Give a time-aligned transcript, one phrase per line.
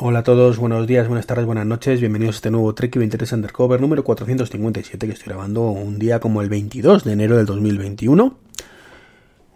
[0.00, 3.32] Hola a todos, buenos días, buenas tardes, buenas noches, bienvenidos a este nuevo Trek 23
[3.32, 8.38] Undercover número 457 que estoy grabando un día como el 22 de enero del 2021.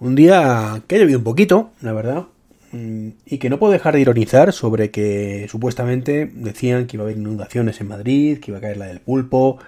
[0.00, 2.24] Un día que ha llovido un poquito, la verdad,
[2.72, 7.06] mm, y que no puedo dejar de ironizar sobre que supuestamente decían que iba a
[7.06, 9.60] haber inundaciones en Madrid, que iba a caer la del pulpo,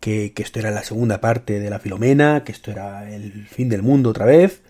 [0.00, 3.82] que, esto era la segunda parte de la Filomena, que esto era el fin del
[3.82, 4.60] mundo otra vez,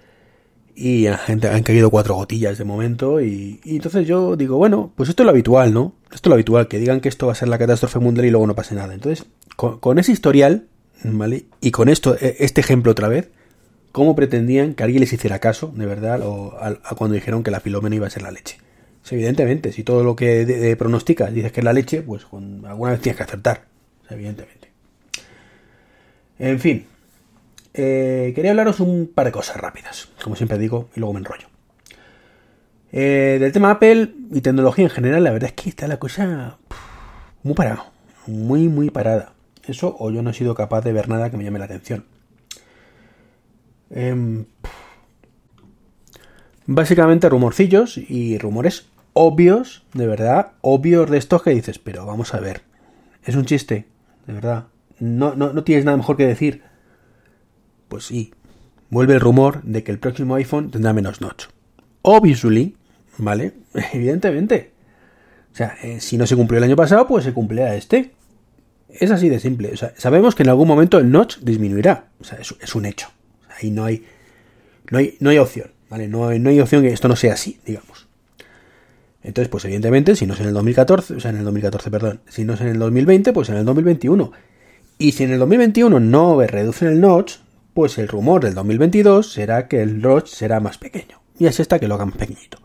[0.76, 5.22] y gente han caído cuatro gotillas de momento, y, entonces yo digo, bueno, pues esto
[5.22, 5.94] es lo habitual, ¿no?
[6.12, 8.30] Esto es lo habitual, que digan que esto va a ser la catástrofe mundial y
[8.30, 8.94] luego no pase nada.
[8.94, 10.66] Entonces, con, con ese historial,
[11.04, 11.44] ¿vale?
[11.60, 13.30] Y con esto, e, este ejemplo otra vez,
[13.94, 17.60] cómo pretendían que alguien les hiciera caso, de verdad, o a, cuando dijeron que la
[17.60, 18.58] filomena iba a ser la leche.
[19.08, 22.26] evidentemente, si todo lo que de, pronosticas dices que es la leche, pues
[22.64, 23.66] alguna vez tienes que acertar,
[24.10, 24.72] evidentemente.
[26.40, 26.86] En fin,
[27.74, 31.48] eh, quería hablaros un par de cosas rápidas, como siempre digo, y luego me enrollo.
[32.92, 36.58] Eh, del tema Apple y tecnología en general, la verdad es que está la cosa
[37.42, 37.90] muy parada,
[38.28, 39.32] muy, muy parada.
[39.66, 42.04] Eso o yo no he sido capaz de ver nada que me llame la atención.
[43.90, 44.44] Em,
[46.66, 52.40] básicamente rumorcillos y rumores obvios, de verdad, obvios de estos que dices, pero vamos a
[52.40, 52.62] ver,
[53.24, 53.86] es un chiste,
[54.26, 54.66] de verdad,
[55.00, 56.62] no, no, no tienes nada mejor que decir.
[57.94, 58.34] Pues sí,
[58.90, 61.44] vuelve el rumor de que el próximo iPhone tendrá menos notch.
[62.02, 62.76] Obviously,
[63.18, 63.52] ¿vale?
[63.92, 64.72] Evidentemente.
[65.52, 68.10] O sea, eh, si no se cumplió el año pasado, pues se cumplirá este.
[68.88, 69.70] Es así de simple.
[69.72, 72.08] O sea, sabemos que en algún momento el notch disminuirá.
[72.18, 73.06] O sea, es un hecho.
[73.60, 74.04] Ahí no hay,
[74.90, 76.08] no hay, no hay opción, ¿vale?
[76.08, 78.08] No no hay opción que esto no sea así, digamos.
[79.22, 82.22] Entonces, pues evidentemente, si no es en el 2014, o sea, en el 2014, perdón,
[82.28, 84.32] si no es en el 2020, pues en el 2021.
[84.98, 87.43] Y si en el 2021 no reducen el notch,
[87.74, 91.20] pues el rumor del 2022 será que el notch será más pequeño.
[91.38, 92.58] Y es esta que lo haga más pequeñito.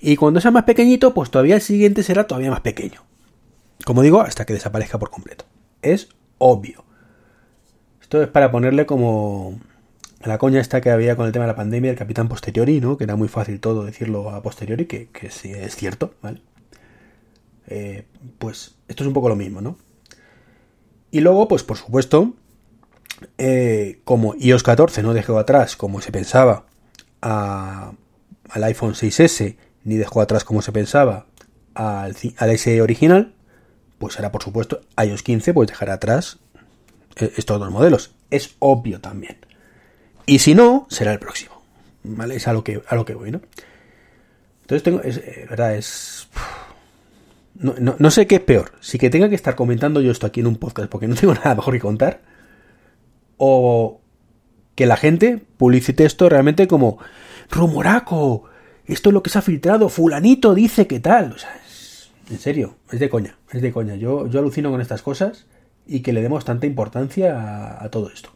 [0.00, 3.04] Y cuando sea más pequeñito, pues todavía el siguiente será todavía más pequeño.
[3.84, 5.44] Como digo, hasta que desaparezca por completo.
[5.82, 6.08] Es
[6.38, 6.84] obvio.
[8.00, 9.60] Esto es para ponerle como
[10.24, 12.96] la coña esta que había con el tema de la pandemia, el capitán posteriori, ¿no?
[12.96, 16.40] Que era muy fácil todo decirlo a posteriori, que, sí es cierto, ¿vale?
[17.68, 18.06] Eh,
[18.38, 19.76] pues esto es un poco lo mismo, ¿no?
[21.10, 22.34] Y luego, pues por supuesto,
[23.38, 26.66] eh, como iOS 14 no dejó atrás como se pensaba
[27.20, 31.26] al iPhone 6S, ni dejó atrás como se pensaba
[31.74, 33.34] al, al SE original,
[33.98, 36.38] pues ahora por supuesto iOS 15 pues dejará atrás
[37.16, 38.12] eh, estos dos modelos.
[38.30, 39.38] Es obvio también.
[40.26, 41.62] Y si no, será el próximo.
[42.02, 42.36] ¿Vale?
[42.36, 43.40] Es a lo que, a lo que voy, ¿no?
[44.62, 46.28] Entonces tengo, es, eh, verdad, es...
[47.54, 48.72] No, no, sé qué es peor.
[48.80, 51.32] Si que tenga que estar comentando yo esto aquí en un podcast porque no tengo
[51.44, 52.20] nada mejor que contar.
[53.38, 54.00] O
[54.74, 56.98] que la gente publicite esto realmente como
[57.50, 58.44] rumoraco.
[58.84, 59.88] Esto es lo que se ha filtrado.
[59.88, 61.32] Fulanito dice que tal.
[61.32, 63.38] O sea, es, en serio, es de coña.
[63.50, 63.96] Es de coña.
[63.96, 65.46] Yo, yo alucino con estas cosas
[65.86, 68.30] y que le demos tanta importancia a todo esto.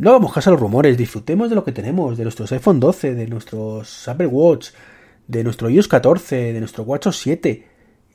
[0.00, 3.26] No vamos a los rumores, disfrutemos de lo que tenemos, de nuestros iPhone 12, de
[3.26, 4.70] nuestros Apple Watch,
[5.28, 7.68] de nuestro iOS 14, de nuestro WatchOS 7.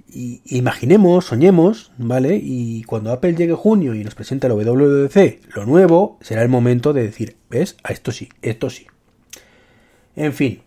[0.08, 2.40] Y imaginemos, soñemos, ¿vale?
[2.42, 6.94] Y cuando Apple llegue junio y nos presente la WWDC, lo nuevo, será el momento
[6.94, 7.78] de decir, ¿ves?
[7.84, 8.88] A esto sí, esto sí.
[10.16, 10.62] En fin.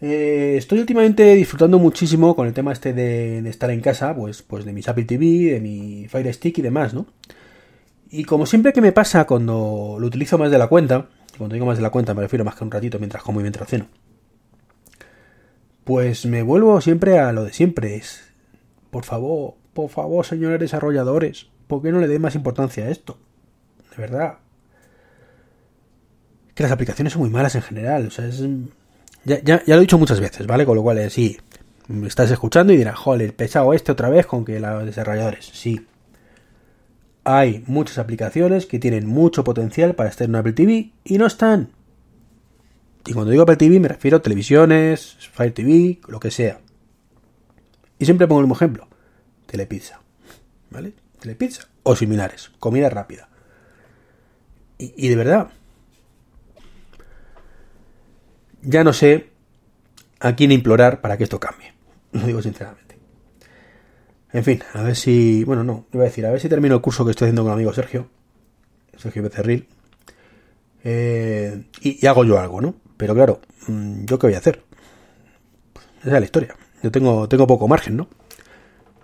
[0.00, 4.42] Eh, estoy últimamente disfrutando muchísimo con el tema este de, de, estar en casa, pues,
[4.42, 7.06] pues de mis Apple TV, de mi Fire Stick y demás, ¿no?
[8.10, 11.08] Y como siempre que me pasa cuando lo utilizo más de la cuenta,
[11.38, 13.42] cuando digo más de la cuenta me refiero más que un ratito mientras como y
[13.42, 13.86] mientras ceno,
[15.86, 17.94] pues me vuelvo siempre a lo de siempre.
[17.94, 18.24] Es,
[18.90, 23.16] por favor, por favor, señores desarrolladores, ¿por qué no le den más importancia a esto?
[23.92, 24.38] De verdad.
[26.56, 28.08] que las aplicaciones son muy malas en general.
[28.08, 28.42] O sea, es,
[29.24, 30.66] ya, lo he dicho muchas veces, ¿vale?
[30.66, 31.38] Con lo cual, sí,
[31.86, 35.50] me estás escuchando y dirás, joder, pesado este otra vez con que los desarrolladores.
[35.52, 35.86] Sí.
[37.22, 41.75] Hay muchas aplicaciones que tienen mucho potencial para estar en Apple TV y no están.
[43.06, 46.60] Y cuando digo Apple TV me refiero a televisiones, Fire TV, lo que sea.
[47.98, 48.88] Y siempre pongo el mismo ejemplo.
[49.46, 50.00] Telepizza.
[50.70, 50.92] ¿Vale?
[51.20, 51.68] Telepizza.
[51.84, 52.50] O similares.
[52.58, 53.28] Comida rápida.
[54.78, 55.48] Y, de verdad.
[58.60, 59.30] Ya no sé
[60.20, 61.72] a quién implorar para que esto cambie.
[62.12, 62.98] Lo digo sinceramente.
[64.32, 65.44] En fin, a ver si.
[65.44, 67.52] Bueno, no, iba a decir, a ver si termino el curso que estoy haciendo con
[67.52, 68.10] el amigo Sergio.
[68.98, 69.66] Sergio Becerril.
[70.88, 72.76] Eh, y, hago yo algo, ¿no?
[72.96, 74.62] Pero claro, mm, ¿yo qué voy a hacer?
[75.98, 76.54] Esa es la historia.
[76.80, 78.08] Yo tengo, tengo poco margen, ¿no?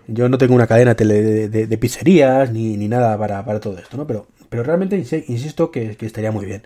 [0.07, 3.97] Yo no tengo una cadena de, de, pizzerías ni, ni nada para, para, todo esto,
[3.97, 4.07] ¿no?
[4.07, 6.63] Pero, pero realmente insisto que, estaría muy bien.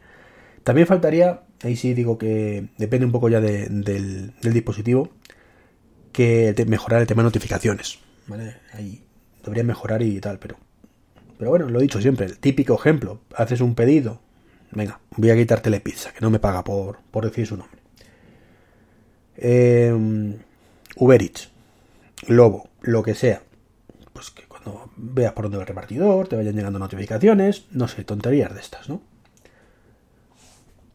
[0.64, 5.10] También faltaría, ahí sí digo que depende un poco ya de, del, del, dispositivo,
[6.12, 7.98] que mejorar el tema de notificaciones,
[8.28, 8.58] ¿vale?
[8.74, 9.04] Ahí
[9.44, 10.58] debería mejorar y tal, pero...
[11.40, 14.22] Pero bueno, lo he dicho siempre, el típico ejemplo, haces un pedido,
[14.72, 17.80] venga, voy a quitarte la pizza, que no me paga por, por decir su nombre.
[19.38, 19.94] Eh,
[20.96, 21.32] Uber
[22.28, 23.42] Lobo, lo que sea.
[24.14, 28.04] Pues que cuando veas por dónde va el repartidor, te vayan llegando notificaciones, no sé,
[28.04, 29.02] tonterías de estas, ¿no?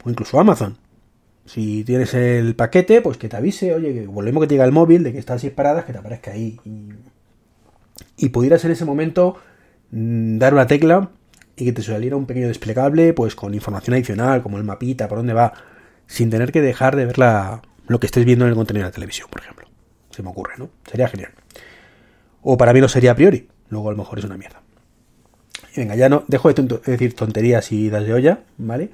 [0.05, 0.77] O incluso Amazon.
[1.45, 4.73] Si tienes el paquete, pues que te avise, oye, que volvemos que te llega el
[4.73, 6.59] móvil, de que están seis paradas, que te aparezca ahí.
[8.17, 9.37] Y, pudieras en ese momento
[9.91, 11.11] mmm, dar una tecla
[11.57, 15.19] y que te saliera un pequeño desplegable, pues con información adicional, como el mapita, por
[15.19, 15.53] dónde va,
[16.07, 18.91] sin tener que dejar de ver la, lo que estés viendo en el contenido de
[18.91, 19.67] la televisión, por ejemplo.
[20.11, 20.71] Se me ocurre, ¿no?
[20.91, 21.33] Sería genial.
[22.43, 23.49] O para mí no sería a priori.
[23.69, 24.61] Luego a lo mejor es una mierda.
[25.75, 28.91] Y venga, ya no dejo de, decir tonterías y das de olla, ¿vale?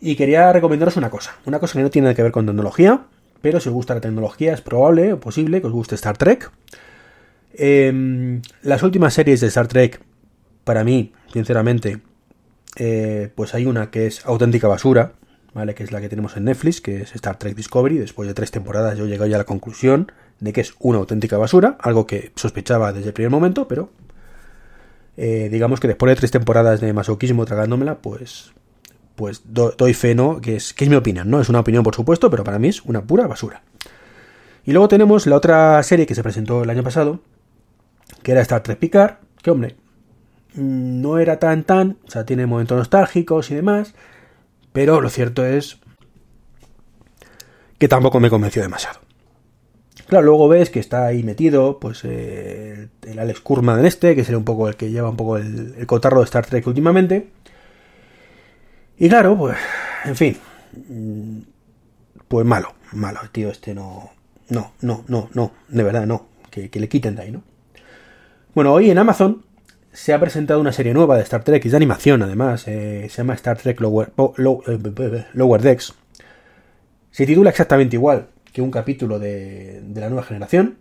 [0.00, 1.36] Y quería recomendaros una cosa.
[1.46, 3.02] Una cosa que no tiene que ver con tecnología,
[3.42, 6.50] pero si os gusta la tecnología es probable o posible que os guste Star Trek.
[7.52, 10.00] Eh, las últimas series de Star Trek,
[10.64, 12.00] para mí, sinceramente,
[12.76, 15.12] eh, pues hay una que es auténtica basura,
[15.54, 15.74] ¿vale?
[15.74, 17.98] Que es la que tenemos en Netflix, que es Star Trek Discovery.
[17.98, 20.98] Después de tres temporadas yo he llegado ya a la conclusión de que es una
[20.98, 23.90] auténtica basura, algo que sospechaba desde el primer momento, pero
[25.16, 28.52] eh, digamos que después de tres temporadas de masoquismo tragándomela, pues
[29.16, 30.40] pues do, doy fe, ¿no?
[30.40, 31.42] Que es, que es mi opinión, ¿no?
[31.42, 33.62] Es una opinión, por supuesto, pero para mí es una pura basura.
[34.64, 37.20] Y luego tenemos la otra serie que se presentó el año pasado,
[38.22, 39.76] que era Star Trek Picard, que hombre,
[40.54, 43.94] no era tan tan, o sea, tiene momentos nostálgicos y demás,
[44.72, 45.78] pero lo cierto es
[47.78, 49.00] que tampoco me convenció demasiado.
[50.06, 54.24] Claro, luego ves que está ahí metido, pues eh, el Alex Kurman en este, que
[54.24, 57.28] sería un poco el que lleva un poco el, cotarro de Star Trek últimamente.
[58.98, 59.56] Y claro, pues,
[60.04, 60.36] en fin,
[62.28, 64.10] pues malo, malo, tío este no,
[64.48, 67.42] no, no, no, no, de verdad no, que, que le quiten de ahí, ¿no?
[68.52, 69.44] Bueno, hoy en Amazon
[69.92, 73.18] se ha presentado una serie nueva de Star Trek, es de animación además, eh, se
[73.18, 75.94] llama Star Trek Lower, Low, eh, Lower Decks.
[77.10, 80.76] Se titula exactamente igual que un capítulo de, de la nueva generación,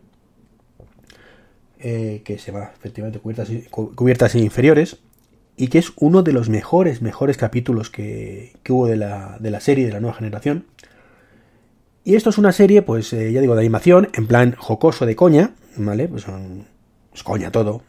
[1.79, 4.97] eh, que se llama efectivamente cubiertas, cubiertas inferiores,
[5.57, 9.51] y que es uno de los mejores, mejores capítulos que, que hubo de la, de
[9.51, 10.65] la, serie de la nueva generación.
[12.05, 15.51] Y esto es una serie, pues ya digo, de animación, en plan jocoso de coña,
[15.75, 16.07] ¿vale?
[16.07, 16.65] Pues son,
[17.13, 17.81] es coña todo,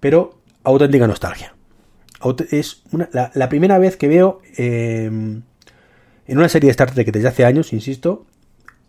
[0.00, 0.37] pero
[0.68, 1.54] auténtica nostalgia.
[2.50, 7.28] Es una, la, primera vez que veo eh, en una serie de Star Trek desde
[7.28, 8.26] hace años, insisto,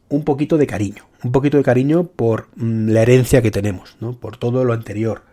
[0.10, 1.06] un poquito de cariño.
[1.24, 4.20] Un poquito de cariño por mmm, la herencia que tenemos, ¿no?
[4.20, 5.24] Por todo lo anterior.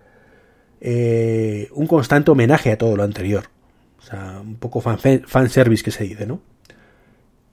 [0.81, 3.45] Eh, un constante homenaje a todo lo anterior.
[3.99, 6.41] O sea, un poco fan, fan que se dice, ¿no?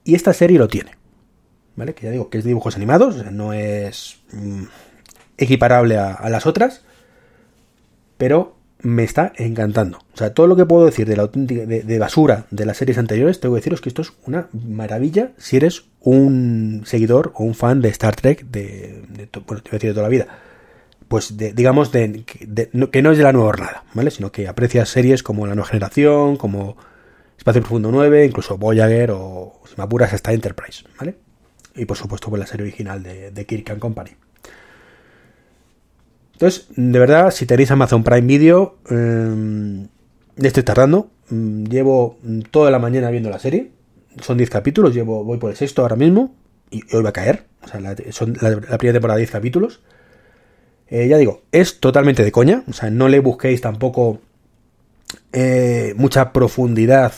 [0.04, 0.92] Y esta serie lo tiene.
[1.76, 1.94] ¿Vale?
[1.94, 4.64] Que ya digo que es de dibujos animados, no es mmm,
[5.38, 6.84] equiparable a, a las otras.
[8.18, 8.53] Pero
[8.84, 9.98] me está encantando.
[9.98, 12.76] O sea, todo lo que puedo decir de la auténtica de, de, basura de las
[12.76, 17.44] series anteriores, tengo que deciros que esto es una maravilla si eres un seguidor o
[17.44, 19.02] un fan de Star Trek de,
[19.46, 20.26] bueno, te voy a decir de toda la vida.
[21.08, 24.10] Pues digamos de, que no es de la nueva jornada, ¿vale?
[24.10, 26.76] Sino que aprecias series como La Nueva Generación, como
[27.38, 31.16] Espacio Profundo 9, incluso Voyager o, si me apuras, hasta Enterprise, ¿vale?
[31.74, 34.12] Y por supuesto, pues la serie original de, de Kirk and Company.
[36.34, 39.86] Entonces, de verdad, si tenéis Amazon Prime Video, eh,
[40.36, 41.10] estoy tardando.
[41.30, 42.18] Llevo
[42.50, 43.70] toda la mañana viendo la serie.
[44.20, 46.34] Son 10 capítulos, llevo, voy por el sexto ahora mismo.
[46.70, 47.46] Y hoy va a caer.
[47.62, 49.80] O sea, son la, primera temporada 10 capítulos.
[50.88, 52.64] Eh, ya digo, es totalmente de coña.
[52.68, 54.20] O sea, no le busquéis tampoco
[55.32, 57.12] eh, mucha profundidad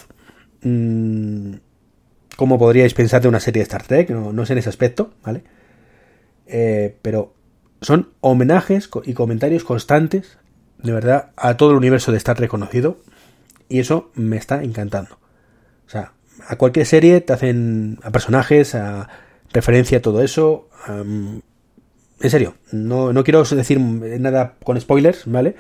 [0.63, 1.55] mmm,
[2.37, 5.15] como podríais pensar de una serie de Star Trek, no, no es en ese aspecto,
[5.25, 5.43] ¿vale?
[6.47, 7.35] Eh, pero
[7.81, 10.39] son homenajes y comentarios constantes,
[10.79, 12.99] de verdad, a todo el universo de Star Trek conocido,
[13.69, 15.19] y eso me está encantando.
[15.87, 16.13] O sea,
[16.47, 19.09] a cualquier serie te hacen a personajes, a
[19.53, 20.69] referencia a todo eso.
[20.89, 21.43] en
[22.31, 25.55] serio, no, no quiero decir nada con spoilers, ¿vale?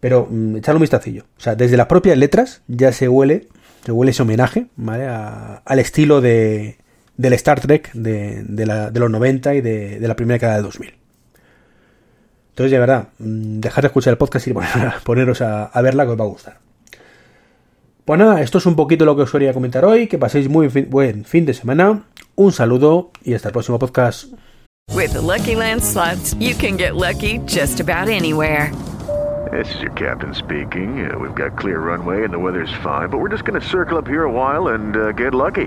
[0.00, 1.24] Pero um, echarle un vistacillo.
[1.36, 3.48] O sea, desde las propias letras ya se huele,
[3.84, 5.06] se huele ese homenaje, ¿vale?
[5.06, 6.76] al estilo de,
[7.16, 11.03] del Star Trek de, de, los 90 y de, de la primera década de 2000.
[12.54, 14.54] Entonces, de verdad, dejar de escuchar el podcast y
[15.04, 16.58] poneros a, a verla que os va a gustar.
[18.04, 20.06] Pues nada, esto es un poquito lo que os quería comentar hoy.
[20.06, 22.04] Que paséis muy buen fin de semana.
[22.36, 24.32] Un saludo y hasta el próximo podcast.
[24.94, 28.70] With the Lucky Land slots, you can get lucky just about anywhere.
[29.50, 31.10] This is your captain speaking.
[31.10, 33.98] Uh, we've got clear runway and the weather's fine, but we're just going to circle
[33.98, 35.66] up here a while and uh, get lucky.